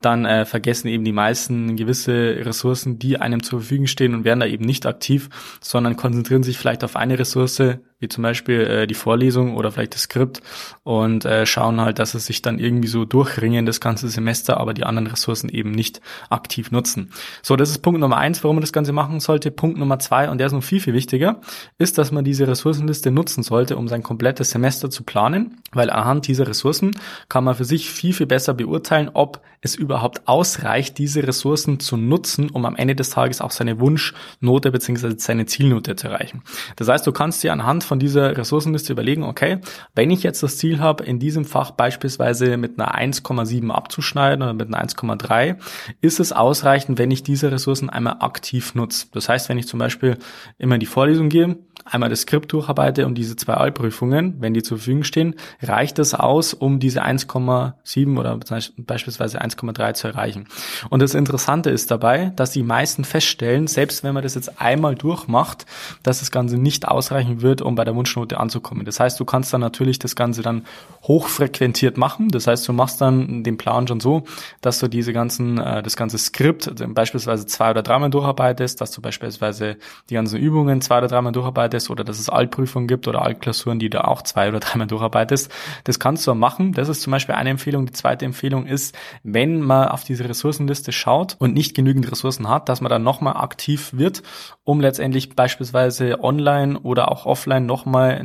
dann 0.00 0.24
äh, 0.24 0.44
vergessen 0.44 0.88
eben 0.88 1.04
die 1.04 1.12
meisten 1.12 1.76
gewisse 1.76 2.44
Ressourcen, 2.44 2.98
die 2.98 3.18
einem 3.18 3.42
zur 3.42 3.60
Verfügung 3.60 3.86
stehen 3.86 4.14
und 4.14 4.24
werden 4.24 4.40
da 4.40 4.46
eben 4.46 4.64
nicht 4.64 4.86
aktiv, 4.86 5.28
sondern 5.60 5.96
konzentrieren 5.96 6.42
sich 6.42 6.58
vielleicht 6.58 6.84
auf 6.84 6.96
eine 6.96 7.18
Ressource, 7.18 7.62
wie 8.00 8.08
zum 8.08 8.22
Beispiel 8.22 8.60
äh, 8.60 8.86
die 8.86 8.94
Vorlesung 8.94 9.56
oder 9.56 9.72
vielleicht 9.72 9.94
das 9.94 10.02
Skript 10.02 10.40
und 10.84 11.24
äh, 11.24 11.46
schauen 11.46 11.80
halt, 11.80 11.98
dass 11.98 12.12
sie 12.12 12.20
sich 12.20 12.42
dann 12.42 12.58
irgendwie 12.58 12.88
so 12.88 13.04
durchringen 13.04 13.66
das 13.66 13.80
ganze 13.80 14.08
Semester, 14.08 14.58
aber 14.58 14.74
die 14.74 14.84
anderen 14.84 15.08
Ressourcen 15.08 15.48
eben 15.48 15.72
nicht 15.72 16.00
aktiv 16.30 16.70
nutzen. 16.70 17.10
So, 17.42 17.56
das 17.56 17.70
ist 17.70 17.78
Punkt 17.78 18.00
Nummer 18.00 18.16
eins, 18.16 18.42
warum 18.44 18.56
man 18.56 18.60
das 18.62 18.72
Ganze 18.72 18.92
machen 18.92 19.20
sollte. 19.20 19.50
Punkt 19.50 19.78
Nummer 19.78 19.98
zwei, 19.98 20.30
und 20.30 20.38
der 20.38 20.46
ist 20.46 20.52
noch 20.52 20.62
viel, 20.62 20.80
viel 20.80 20.94
wichtiger, 20.94 21.40
ist, 21.78 21.98
dass 21.98 22.12
man 22.12 22.24
diese 22.24 22.46
Ressourcenliste 22.46 23.10
nutzen 23.10 23.42
sollte, 23.42 23.76
um 23.76 23.88
sein 23.88 24.02
komplettes 24.02 24.50
Semester 24.50 24.90
zu 24.90 25.02
planen, 25.02 25.60
weil 25.72 25.90
anhand 25.90 26.28
dieser 26.28 26.46
Ressourcen 26.46 26.92
kann 27.28 27.44
man 27.44 27.54
für 27.54 27.64
sich 27.64 27.90
viel, 27.90 28.12
viel 28.12 28.26
besser 28.26 28.54
beurteilen, 28.54 29.10
ob 29.12 29.40
es 29.60 29.74
überhaupt 29.74 30.28
ausreicht, 30.28 30.98
diese 30.98 31.26
Ressourcen 31.26 31.80
zu 31.80 31.96
nutzen, 31.96 32.50
um 32.50 32.64
am 32.64 32.76
Ende 32.76 32.94
des 32.94 33.10
Tages 33.10 33.40
auch 33.40 33.50
seine 33.50 33.80
Wunschnote 33.80 34.70
bzw. 34.70 35.14
seine 35.18 35.46
Zielnote 35.46 35.96
zu 35.96 36.08
erreichen. 36.08 36.42
Das 36.76 36.88
heißt, 36.88 37.06
du 37.06 37.12
kannst 37.12 37.42
dir 37.42 37.52
anhand 37.52 37.82
von 37.88 37.98
dieser 37.98 38.36
Ressourcenliste 38.36 38.92
überlegen, 38.92 39.24
okay, 39.24 39.58
wenn 39.94 40.10
ich 40.10 40.22
jetzt 40.22 40.42
das 40.42 40.58
Ziel 40.58 40.78
habe, 40.78 41.04
in 41.04 41.18
diesem 41.18 41.44
Fach 41.44 41.72
beispielsweise 41.72 42.56
mit 42.56 42.78
einer 42.78 42.94
1,7 42.94 43.70
abzuschneiden 43.70 44.42
oder 44.42 44.54
mit 44.54 44.68
einer 44.68 44.84
1,3, 44.84 45.56
ist 46.00 46.20
es 46.20 46.32
ausreichend, 46.32 46.98
wenn 46.98 47.10
ich 47.10 47.22
diese 47.22 47.50
Ressourcen 47.50 47.90
einmal 47.90 48.18
aktiv 48.20 48.74
nutze. 48.74 49.06
Das 49.12 49.28
heißt, 49.28 49.48
wenn 49.48 49.58
ich 49.58 49.66
zum 49.66 49.78
Beispiel 49.78 50.18
immer 50.58 50.74
in 50.76 50.80
die 50.80 50.86
Vorlesung 50.86 51.28
gehe, 51.28 51.56
einmal 51.90 52.10
das 52.10 52.22
Skript 52.22 52.52
durcharbeite 52.52 53.06
und 53.06 53.16
diese 53.16 53.36
zwei 53.36 53.54
Allprüfungen, 53.54 54.36
wenn 54.40 54.54
die 54.54 54.62
zur 54.62 54.78
Verfügung 54.78 55.04
stehen, 55.04 55.34
reicht 55.62 55.98
das 55.98 56.14
aus, 56.14 56.54
um 56.54 56.78
diese 56.78 57.04
1,7 57.04 58.18
oder 58.18 58.38
beispielsweise 58.76 59.40
1,3 59.40 59.94
zu 59.94 60.08
erreichen. 60.08 60.46
Und 60.90 61.00
das 61.00 61.14
Interessante 61.14 61.70
ist 61.70 61.90
dabei, 61.90 62.32
dass 62.36 62.50
die 62.50 62.62
meisten 62.62 63.04
feststellen, 63.04 63.66
selbst 63.66 64.04
wenn 64.04 64.14
man 64.14 64.22
das 64.22 64.34
jetzt 64.34 64.60
einmal 64.60 64.94
durchmacht, 64.94 65.66
dass 66.02 66.20
das 66.20 66.30
Ganze 66.30 66.58
nicht 66.58 66.86
ausreichen 66.86 67.42
wird, 67.42 67.62
um 67.62 67.74
bei 67.74 67.84
der 67.84 67.94
Wunschnote 67.94 68.38
anzukommen. 68.38 68.84
Das 68.84 69.00
heißt, 69.00 69.18
du 69.18 69.24
kannst 69.24 69.52
dann 69.52 69.60
natürlich 69.60 69.98
das 69.98 70.16
Ganze 70.16 70.42
dann 70.42 70.62
hochfrequentiert 71.02 71.96
machen. 71.96 72.28
Das 72.28 72.46
heißt, 72.46 72.66
du 72.68 72.72
machst 72.72 73.00
dann 73.00 73.42
den 73.44 73.58
Plan 73.58 73.86
schon 73.86 74.00
so, 74.00 74.24
dass 74.60 74.78
du 74.78 74.88
diese 74.88 75.12
ganzen, 75.12 75.58
äh, 75.58 75.82
das 75.82 75.96
ganze 75.96 76.18
Skript 76.18 76.68
also 76.68 76.84
beispielsweise 76.88 77.46
zwei 77.46 77.70
oder 77.70 77.82
dreimal 77.82 78.10
durcharbeitest, 78.10 78.80
dass 78.80 78.90
du 78.90 79.00
beispielsweise 79.00 79.76
die 80.10 80.14
ganzen 80.14 80.38
Übungen 80.38 80.80
zwei 80.80 80.98
oder 80.98 81.08
dreimal 81.08 81.32
durcharbeitest 81.32 81.77
oder 81.90 82.04
dass 82.04 82.18
es 82.18 82.28
Altprüfungen 82.28 82.88
gibt 82.88 83.06
oder 83.06 83.22
Altklausuren, 83.22 83.78
die 83.78 83.90
du 83.90 84.04
auch 84.04 84.22
zwei 84.22 84.48
oder 84.48 84.60
dreimal 84.60 84.86
durcharbeitest. 84.86 85.52
Das 85.84 85.98
kannst 85.98 86.26
du 86.26 86.34
machen. 86.34 86.72
Das 86.72 86.88
ist 86.88 87.02
zum 87.02 87.10
Beispiel 87.10 87.34
eine 87.34 87.50
Empfehlung. 87.50 87.86
Die 87.86 87.92
zweite 87.92 88.24
Empfehlung 88.24 88.66
ist, 88.66 88.96
wenn 89.22 89.60
man 89.60 89.88
auf 89.88 90.04
diese 90.04 90.28
Ressourcenliste 90.28 90.92
schaut 90.92 91.36
und 91.38 91.54
nicht 91.54 91.74
genügend 91.74 92.10
Ressourcen 92.10 92.48
hat, 92.48 92.68
dass 92.68 92.80
man 92.80 92.90
dann 92.90 93.02
nochmal 93.02 93.36
aktiv 93.36 93.90
wird, 93.92 94.22
um 94.64 94.80
letztendlich 94.80 95.34
beispielsweise 95.34 96.22
online 96.22 96.78
oder 96.80 97.10
auch 97.10 97.26
offline 97.26 97.66
nochmal 97.66 98.18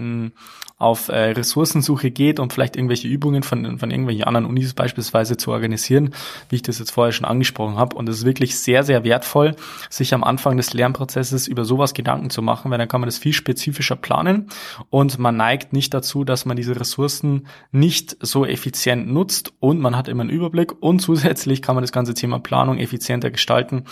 auf 0.84 1.08
äh, 1.08 1.32
Ressourcensuche 1.32 2.12
geht 2.12 2.40
und 2.40 2.52
vielleicht 2.52 2.76
irgendwelche 2.76 3.08
Übungen 3.08 3.44
von, 3.44 3.80
von 3.80 3.90
irgendwelchen 3.90 4.26
anderen 4.26 4.46
Unis 4.46 4.74
beispielsweise 4.74 5.38
zu 5.38 5.52
organisieren, 5.52 6.14
wie 6.50 6.58
ich 6.58 6.62
das 6.62 6.80
jetzt 6.80 6.92
vorher 6.92 7.14
schon 7.14 7.26
angesprochen 7.26 7.78
habe. 7.78 7.96
Und 7.96 8.10
es 8.10 8.18
ist 8.18 8.26
wirklich 8.26 8.60
sehr, 8.60 8.84
sehr 8.84 9.04
wertvoll, 9.04 9.56
sich 9.90 10.14
am 10.14 10.24
Anfang 10.24 10.58
des 10.58 10.74
Lernprozesses 10.74 11.48
über 11.48 11.64
sowas 11.64 11.94
Gedanken 11.94 12.30
zu 12.30 12.42
machen, 12.42 12.70
weil 12.70 12.80
dann 12.80 12.90
kann 12.90 13.00
man 13.00 13.08
das 13.08 13.18
viel 13.18 13.34
spezifischer 13.44 13.98
planen. 13.98 14.48
Und 14.90 15.20
man 15.20 15.36
neigt 15.36 15.74
nicht 15.74 15.94
dazu, 15.94 16.24
dass 16.24 16.46
man 16.46 16.56
diese 16.56 16.80
Ressourcen 16.80 17.48
nicht 17.72 18.16
so 18.22 18.46
effizient 18.46 19.12
nutzt. 19.12 19.54
Und 19.60 19.80
man 19.80 19.98
hat 19.98 20.08
immer 20.08 20.22
einen 20.22 20.30
Überblick. 20.30 20.82
Und 20.82 21.00
zusätzlich 21.08 21.62
kann 21.62 21.76
man 21.76 21.84
das 21.84 21.92
ganze 21.92 22.14
Thema 22.14 22.40
Planung 22.40 22.78
effizienter 22.78 23.32
gestalten 23.32 23.84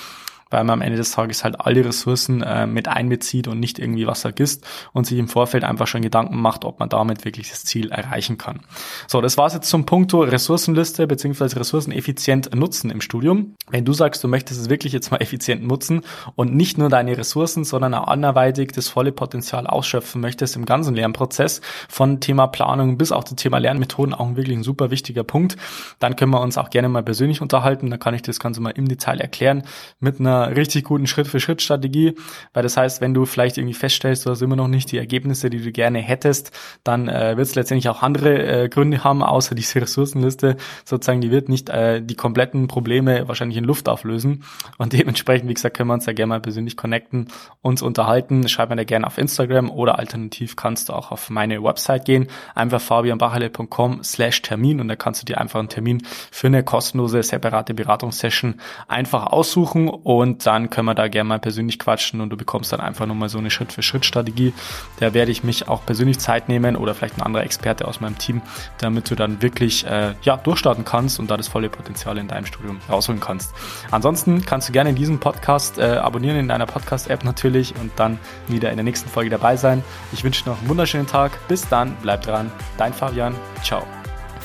weil 0.51 0.63
man 0.63 0.75
am 0.75 0.81
Ende 0.81 0.98
des 0.98 1.12
Tages 1.12 1.43
halt 1.43 1.60
alle 1.60 1.84
Ressourcen 1.84 2.43
äh, 2.43 2.67
mit 2.67 2.88
einbezieht 2.88 3.48
und 3.48 3.60
nicht 3.60 3.79
irgendwie 3.79 4.05
was 4.05 4.22
vergisst 4.22 4.65
und 4.93 5.08
sich 5.08 5.17
im 5.17 5.27
Vorfeld 5.27 5.63
einfach 5.63 5.88
schon 5.88 6.01
Gedanken 6.01 6.39
macht, 6.39 6.65
ob 6.65 6.79
man 6.79 6.89
damit 6.89 7.25
wirklich 7.25 7.50
das 7.50 7.63
Ziel 7.65 7.91
erreichen 7.91 8.38
kann. 8.38 8.62
So, 9.08 9.22
das 9.22 9.38
war's 9.38 9.53
jetzt 9.53 9.70
zum 9.70 9.86
Punkt 9.86 10.13
Ressourcenliste 10.13 11.08
bzw. 11.08 11.58
Ressourcen 11.58 11.91
effizient 11.91 12.53
nutzen 12.53 12.91
im 12.91 13.01
Studium. 13.01 13.55
Wenn 13.70 13.86
du 13.86 13.93
sagst, 13.93 14.24
du 14.24 14.27
möchtest 14.27 14.60
es 14.62 14.70
wirklich 14.70 14.93
jetzt 14.93 15.10
mal 15.12 15.17
effizient 15.22 15.65
nutzen 15.65 16.01
und 16.36 16.53
nicht 16.53 16.77
nur 16.77 16.89
deine 16.89 17.17
Ressourcen, 17.17 17.63
sondern 17.63 17.93
auch 17.93 18.08
anderweitig 18.08 18.72
das 18.74 18.89
volle 18.89 19.12
Potenzial 19.12 19.67
ausschöpfen 19.67 20.22
möchtest 20.22 20.55
im 20.55 20.65
ganzen 20.65 20.96
Lernprozess 20.96 21.62
von 21.88 22.20
Thema 22.20 22.48
Planung 22.48 22.98
bis 22.98 23.12
auch 23.12 23.24
zum 23.24 23.38
Thema 23.38 23.58
Lernmethoden, 23.58 24.13
auch 24.13 24.36
wirklich 24.36 24.58
ein 24.58 24.63
super 24.63 24.91
wichtiger 24.91 25.24
Punkt, 25.24 25.58
dann 26.00 26.15
können 26.15 26.31
wir 26.31 26.41
uns 26.41 26.58
auch 26.58 26.70
gerne 26.70 26.89
mal 26.89 27.03
persönlich 27.03 27.41
unterhalten. 27.41 27.89
Da 27.89 27.98
kann 27.98 28.13
ich 28.13 28.22
das 28.22 28.39
Ganze 28.39 28.62
mal 28.62 28.72
im 28.72 28.88
Detail 28.88 29.20
erklären 29.20 29.63
mit 30.00 30.20
einer 30.20 30.40
richtig 30.43 30.83
guten 30.86 31.07
Schritt-für-Schritt-Strategie, 31.07 32.15
weil 32.53 32.63
das 32.63 32.77
heißt, 32.77 33.01
wenn 33.01 33.13
du 33.13 33.25
vielleicht 33.25 33.57
irgendwie 33.57 33.74
feststellst, 33.74 34.25
du 34.25 34.29
hast 34.29 34.41
immer 34.41 34.55
noch 34.55 34.67
nicht 34.67 34.91
die 34.91 34.98
Ergebnisse, 34.98 35.50
die 35.50 35.62
du 35.62 35.71
gerne 35.71 36.00
hättest, 36.00 36.51
dann 36.83 37.07
äh, 37.07 37.38
wird 37.38 37.48
es 37.48 37.55
letztendlich 37.55 37.89
auch 37.89 38.01
andere 38.01 38.63
äh, 38.63 38.69
Gründe 38.69 39.03
haben, 39.03 39.24
außer 39.24 39.55
diese 39.55 39.81
Ressourcenliste. 39.81 40.57
Sozusagen, 40.86 41.21
die 41.21 41.31
wird 41.31 41.50
nicht 41.50 41.69
äh, 41.69 42.01
die 42.01 42.15
kompletten 42.15 42.67
Probleme 42.67 43.27
wahrscheinlich 43.27 43.57
in 43.57 43.63
Luft 43.63 43.89
auflösen. 43.89 44.43
Und 44.77 44.93
dementsprechend, 44.93 45.50
wie 45.50 45.53
gesagt, 45.53 45.77
können 45.77 45.89
wir 45.89 45.93
uns 45.93 46.05
da 46.05 46.13
gerne 46.13 46.29
mal 46.29 46.41
persönlich 46.41 46.77
connecten, 46.77 47.27
uns 47.62 47.81
unterhalten, 47.81 48.48
schreib 48.48 48.69
mir 48.69 48.75
da 48.75 48.83
gerne 48.83 49.07
auf 49.07 49.17
Instagram 49.17 49.69
oder 49.69 50.00
alternativ 50.00 50.55
kannst 50.55 50.89
du 50.89 50.93
auch 50.93 51.12
auf 51.12 51.29
meine 51.29 51.63
Website 51.63 52.05
gehen, 52.05 52.27
einfach 52.55 52.81
fabianbachele.com 52.81 54.03
slash 54.03 54.41
Termin 54.41 54.79
und 54.79 54.88
da 54.88 54.95
kannst 54.95 55.21
du 55.21 55.25
dir 55.25 55.39
einfach 55.39 55.60
einen 55.60 55.69
Termin 55.69 56.03
für 56.31 56.48
eine 56.48 56.63
kostenlose, 56.63 57.24
separate 57.24 57.74
Beratungssession 57.74 58.55
einfach 58.88 59.27
aussuchen. 59.27 59.89
Und 59.89 60.30
und 60.31 60.45
dann 60.45 60.69
können 60.69 60.85
wir 60.85 60.95
da 60.95 61.09
gerne 61.09 61.27
mal 61.27 61.39
persönlich 61.39 61.77
quatschen 61.77 62.21
und 62.21 62.29
du 62.29 62.38
bekommst 62.38 62.71
dann 62.71 62.79
einfach 62.79 63.05
nochmal 63.05 63.27
so 63.27 63.38
eine 63.38 63.51
Schritt-für-Schritt-Strategie. 63.51 64.53
Da 65.01 65.13
werde 65.13 65.29
ich 65.29 65.43
mich 65.43 65.67
auch 65.67 65.85
persönlich 65.85 66.19
Zeit 66.19 66.47
nehmen 66.47 66.77
oder 66.77 66.95
vielleicht 66.95 67.17
ein 67.17 67.21
anderer 67.21 67.43
Experte 67.43 67.85
aus 67.85 68.00
meinem 68.00 68.17
Team, 68.17 68.41
damit 68.77 69.09
du 69.09 69.15
dann 69.15 69.41
wirklich 69.41 69.85
äh, 69.85 70.13
ja, 70.23 70.38
durchstarten 70.38 70.85
kannst 70.85 71.19
und 71.19 71.29
da 71.29 71.35
das 71.35 71.50
volle 71.50 71.67
Potenzial 71.67 72.17
in 72.17 72.29
deinem 72.29 72.45
Studium 72.45 72.79
rausholen 72.89 73.19
kannst. 73.19 73.53
Ansonsten 73.91 74.45
kannst 74.45 74.69
du 74.69 74.71
gerne 74.71 74.93
diesen 74.93 75.19
Podcast 75.19 75.77
äh, 75.77 75.97
abonnieren 75.97 76.38
in 76.38 76.47
deiner 76.47 76.65
Podcast-App 76.65 77.25
natürlich 77.25 77.75
und 77.81 77.91
dann 77.97 78.17
wieder 78.47 78.69
in 78.69 78.77
der 78.77 78.85
nächsten 78.85 79.09
Folge 79.09 79.29
dabei 79.29 79.57
sein. 79.57 79.83
Ich 80.13 80.23
wünsche 80.23 80.45
dir 80.45 80.51
noch 80.51 80.59
einen 80.59 80.69
wunderschönen 80.69 81.07
Tag. 81.07 81.45
Bis 81.50 81.67
dann, 81.67 81.97
bleib 82.01 82.21
dran. 82.21 82.50
Dein 82.77 82.93
Fabian. 82.93 83.35
Ciao. 83.63 83.83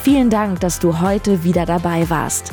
Vielen 0.03 0.31
Dank, 0.31 0.59
dass 0.61 0.81
du 0.81 1.01
heute 1.01 1.45
wieder 1.45 1.65
dabei 1.65 2.11
warst. 2.11 2.53